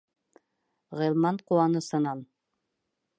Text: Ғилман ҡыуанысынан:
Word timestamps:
Ғилман 1.01 1.39
ҡыуанысынан: 1.51 2.25